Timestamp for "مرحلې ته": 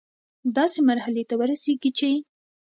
0.89-1.35